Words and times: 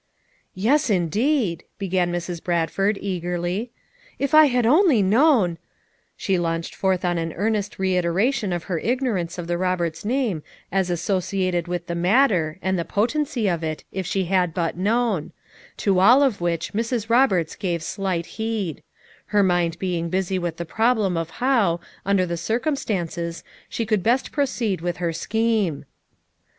"Yes 0.55 0.89
indeed," 0.89 1.63
began 1.77 2.11
Mrs. 2.11 2.43
Bradford 2.43 2.97
eagerly. 2.99 3.69
"If 4.17 4.33
I 4.33 4.45
had 4.47 4.65
only 4.65 5.03
known'*— 5.03 5.59
She 6.17 6.39
launched 6.39 6.73
forth 6.73 7.05
on 7.05 7.19
an 7.19 7.33
earnest 7.33 7.77
reiteration 7.77 8.51
of 8.51 8.63
her 8.63 8.79
ignorance 8.79 9.37
of 9.37 9.45
the 9.45 9.59
Roberts 9.59 10.03
name 10.03 10.41
as 10.71 10.89
associated 10.89 11.67
with 11.67 11.85
the 11.85 11.93
matter 11.93 12.57
and 12.63 12.79
the 12.79 12.83
potency 12.83 13.47
of 13.47 13.63
it, 13.63 13.83
if 13.91 14.07
she 14.07 14.25
had 14.25 14.55
but 14.55 14.75
known; 14.75 15.33
to 15.77 15.99
all 15.99 16.23
of 16.23 16.41
which 16.41 16.73
Mrs. 16.73 17.07
Roberts 17.07 17.55
gave 17.55 17.83
slight 17.83 18.25
heed; 18.25 18.81
her 19.27 19.43
mind 19.43 19.77
being 19.77 20.09
busy 20.09 20.39
with 20.39 20.57
the 20.57 20.65
problem 20.65 21.15
of 21.15 21.29
how, 21.29 21.79
under 22.07 22.25
the 22.25 22.37
circumstances, 22.37 23.43
she 23.69 23.85
could 23.85 24.01
best 24.01 24.31
proceed 24.31 24.81
with 24.81 24.97
her 24.97 25.13
scheme. 25.13 25.85